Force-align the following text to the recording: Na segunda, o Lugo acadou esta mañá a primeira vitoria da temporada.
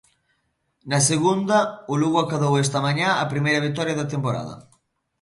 Na 0.89 0.99
segunda, 1.09 1.57
o 1.91 1.93
Lugo 2.01 2.19
acadou 2.21 2.53
esta 2.63 2.83
mañá 2.85 3.09
a 3.23 3.29
primeira 3.33 3.63
vitoria 3.67 3.97
da 3.99 4.09
temporada. 4.13 4.55